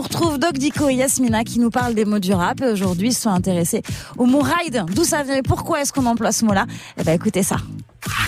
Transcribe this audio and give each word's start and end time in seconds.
On 0.00 0.02
retrouve 0.02 0.38
Doc 0.38 0.54
Dico 0.54 0.88
et 0.88 0.94
Yasmina 0.94 1.44
qui 1.44 1.60
nous 1.60 1.68
parlent 1.68 1.92
des 1.92 2.06
mots 2.06 2.20
du 2.20 2.32
rap 2.32 2.62
et 2.62 2.68
aujourd'hui 2.68 3.08
ils 3.08 3.14
sont 3.14 3.28
intéressés 3.28 3.82
au 4.16 4.24
mot 4.24 4.40
ride. 4.40 4.86
D'où 4.94 5.04
ça 5.04 5.22
vient 5.22 5.34
et 5.34 5.42
pourquoi 5.42 5.82
est-ce 5.82 5.92
qu'on 5.92 6.06
emploie 6.06 6.32
ce 6.32 6.46
mot-là? 6.46 6.64
Eh 6.98 7.04
ben 7.04 7.12
écoutez 7.12 7.42
ça. 7.42 7.56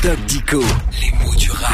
Doc 0.02 0.18
Dico, 0.26 0.60
les 0.60 1.24
mots 1.24 1.34
du 1.34 1.50
rap. 1.50 1.72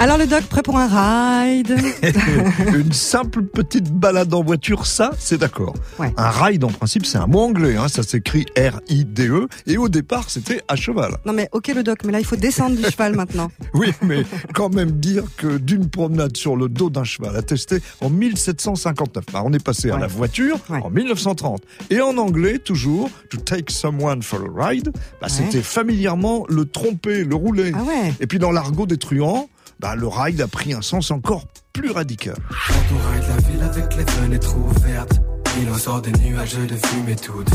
Alors 0.00 0.16
le 0.16 0.28
doc, 0.28 0.42
prêt 0.44 0.62
pour 0.62 0.78
un 0.78 0.86
ride 0.86 1.74
Une 2.74 2.92
simple 2.92 3.42
petite 3.42 3.90
balade 3.92 4.32
en 4.32 4.44
voiture, 4.44 4.86
ça, 4.86 5.10
c'est 5.18 5.38
d'accord. 5.38 5.74
Ouais. 5.98 6.12
Un 6.16 6.30
ride, 6.30 6.62
en 6.62 6.68
principe, 6.68 7.04
c'est 7.04 7.18
un 7.18 7.26
mot 7.26 7.40
anglais. 7.40 7.76
Hein, 7.76 7.88
ça 7.88 8.04
s'écrit 8.04 8.46
R-I-D-E. 8.56 9.48
Et 9.66 9.76
au 9.76 9.88
départ, 9.88 10.30
c'était 10.30 10.62
à 10.68 10.76
cheval. 10.76 11.16
Non 11.26 11.32
mais 11.32 11.48
ok 11.50 11.72
le 11.74 11.82
doc, 11.82 12.04
mais 12.04 12.12
là 12.12 12.20
il 12.20 12.24
faut 12.24 12.36
descendre 12.36 12.76
du 12.76 12.84
cheval 12.84 13.16
maintenant. 13.16 13.50
Oui, 13.74 13.92
mais 14.02 14.22
quand 14.54 14.72
même 14.72 14.92
dire 14.92 15.24
que 15.36 15.58
d'une 15.58 15.88
promenade 15.90 16.36
sur 16.36 16.56
le 16.56 16.68
dos 16.68 16.90
d'un 16.90 17.04
cheval 17.04 17.36
attesté 17.36 17.80
en 18.00 18.08
1759. 18.08 19.24
Bah, 19.32 19.42
on 19.44 19.52
est 19.52 19.62
passé 19.62 19.90
à 19.90 19.94
Ouais. 19.94 20.00
la 20.00 20.06
voiture 20.06 20.58
Ouais. 20.70 20.80
en 20.82 20.90
1930. 20.90 21.60
Et 21.90 22.00
en 22.00 22.16
anglais, 22.18 22.58
toujours, 22.58 23.10
to 23.30 23.36
take 23.38 23.72
someone 23.72 24.22
for 24.22 24.40
a 24.40 24.68
ride, 24.68 24.92
bah, 25.20 25.28
c'était 25.28 25.62
familièrement 25.62 26.44
le 26.48 26.64
tromper, 26.66 27.24
le 27.24 27.34
rouler. 27.34 27.72
Ah 27.74 27.80
Et 28.20 28.26
puis 28.28 28.38
dans 28.38 28.52
l'argot 28.52 28.86
des 28.86 28.96
truands, 28.98 29.48
bah, 29.78 29.94
le 29.94 30.06
ride 30.06 30.40
a 30.40 30.48
pris 30.48 30.72
un 30.72 30.82
sens 30.82 31.10
encore 31.10 31.44
plus 31.72 31.90
radical. 31.90 32.36
Quand 32.66 32.74
on 32.94 33.12
ride 33.12 33.28
la 33.28 33.48
ville 33.48 33.62
avec 33.62 33.96
les 33.96 34.04
fenêtres 34.04 34.56
ouvertes, 34.56 35.17
il 35.60 35.68
en 35.70 35.74
sort 35.78 36.00
des 36.02 36.12
nuages 36.12 36.54
de 36.54 36.76
fumée 36.86 37.16
toute. 37.16 37.48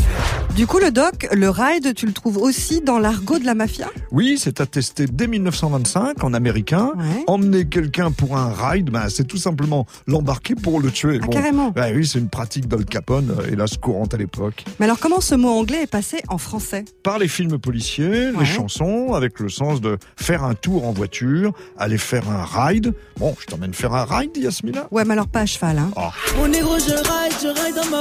Du 0.55 0.67
coup 0.67 0.77
le 0.79 0.91
doc, 0.91 1.27
le 1.31 1.49
ride, 1.49 1.93
tu 1.95 2.05
le 2.05 2.13
trouves 2.13 2.37
aussi 2.37 2.81
dans 2.81 2.99
l'argot 2.99 3.39
de 3.39 3.45
la 3.45 3.55
mafia? 3.55 3.87
Oui, 4.11 4.37
c'est 4.37 4.61
attesté 4.61 5.05
dès 5.11 5.27
1925 5.27 6.23
en 6.23 6.33
américain. 6.33 6.91
Ouais. 6.97 7.23
Emmener 7.27 7.65
quelqu'un 7.65 8.11
pour 8.11 8.37
un 8.37 8.51
ride, 8.53 8.89
bah, 8.89 9.05
c'est 9.09 9.23
tout 9.25 9.37
simplement 9.37 9.85
l'embarquer 10.07 10.55
pour 10.55 10.79
le 10.79 10.91
tuer. 10.91 11.19
Ah 11.23 11.27
carrément 11.27 11.73
oui, 11.95 12.05
c'est 12.05 12.19
une 12.19 12.29
pratique 12.29 12.67
d'Al 12.67 12.85
Capone, 12.85 13.35
euh, 13.39 13.51
hélas 13.51 13.77
courante 13.77 14.13
à 14.13 14.17
l'époque. 14.17 14.63
Mais 14.79 14.85
alors 14.85 14.99
comment 14.99 15.21
ce 15.21 15.35
mot 15.35 15.49
anglais 15.49 15.83
est 15.83 15.87
passé 15.87 16.21
en 16.29 16.37
français? 16.37 16.85
Par 17.03 17.19
les 17.19 17.27
films 17.27 17.57
policiers, 17.59 18.31
Ouais. 18.31 18.39
les 18.39 18.45
chansons, 18.45 19.13
avec 19.13 19.39
le 19.39 19.49
sens 19.49 19.81
de 19.81 19.97
faire 20.17 20.43
un 20.43 20.53
tour 20.55 20.87
en 20.87 20.91
voiture, 20.91 21.51
aller 21.77 21.97
faire 21.97 22.29
un 22.29 22.43
ride. 22.45 22.93
Bon, 23.17 23.35
je 23.39 23.45
t'emmène 23.45 23.73
faire 23.73 23.93
un 23.93 24.05
ride, 24.05 24.35
Yasmina? 24.35 24.87
Ouais 24.91 25.05
mais 25.05 25.13
alors 25.13 25.27
pas 25.27 25.41
à 25.41 25.45
cheval 25.45 25.77
hein. 25.79 25.91
Ah, 25.95 26.11
Mon 26.37 26.47
négro, 26.47 26.77
je 26.79 26.91
ride, 26.93 27.33
je 27.41 27.47
ride 27.47 27.75
dans 27.75 27.92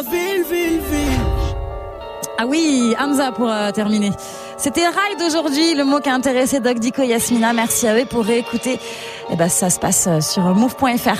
Ah 2.38 2.46
oui, 2.46 2.94
Hamza 2.98 3.30
pour 3.30 3.50
euh, 3.50 3.70
terminer. 3.72 4.10
C'était 4.56 4.86
ride 4.86 5.20
aujourd'hui, 5.26 5.74
le 5.74 5.84
mot 5.84 6.00
qui 6.00 6.08
a 6.08 6.14
intéressé 6.14 6.60
Doc 6.60 6.78
Dico 6.78 7.02
Yasmina. 7.02 7.52
Merci 7.52 7.86
à 7.86 7.98
eux 7.98 8.06
pour 8.06 8.24
réécouter. 8.24 8.80
Et 9.30 9.36
ben 9.36 9.48
ça 9.50 9.68
se 9.68 9.78
passe 9.78 10.06
euh, 10.06 10.20
sur 10.20 10.42
move.fr. 10.42 11.18